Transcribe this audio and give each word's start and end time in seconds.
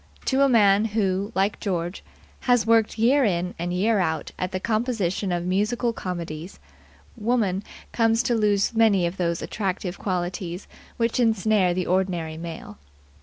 To 0.25 0.41
a 0.41 0.49
man 0.49 0.85
who, 0.85 1.31
like 1.35 1.59
George, 1.59 2.03
has 2.49 2.65
worked 2.65 2.97
year 2.97 3.23
in 3.23 3.53
and 3.59 3.71
year 3.71 3.99
out 3.99 4.31
at 4.39 4.51
the 4.51 4.59
composition 4.59 5.31
of 5.31 5.45
musical 5.45 5.93
comedies, 5.93 6.57
woman 7.15 7.63
comes 7.91 8.23
to 8.23 8.33
lose 8.33 8.73
many 8.73 9.05
of 9.05 9.17
those 9.17 9.43
attractive 9.43 9.99
qualities 9.99 10.67
which 10.97 11.19
ensnare 11.19 11.75
the 11.75 11.85
ordinary 11.85 12.35
male. 12.35 12.79